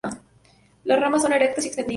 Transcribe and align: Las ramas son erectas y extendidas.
Las 0.83 0.99
ramas 0.99 1.21
son 1.21 1.31
erectas 1.33 1.63
y 1.63 1.67
extendidas. 1.67 1.89